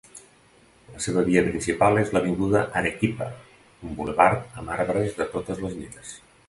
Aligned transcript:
La 0.93 1.01
seva 1.05 1.23
via 1.27 1.43
principal 1.49 2.01
és 2.05 2.15
l'Avinguda 2.17 2.65
Arequipa, 2.81 3.29
un 3.91 3.95
bulevard 4.01 4.61
amb 4.63 4.77
arbres 4.81 5.17
de 5.23 5.31
totes 5.37 5.65
les 5.67 5.83
mides. 5.85 6.23